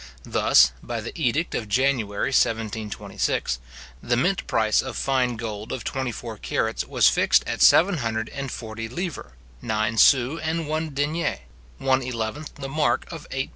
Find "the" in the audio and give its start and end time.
0.99-1.11, 4.01-4.17, 12.55-12.67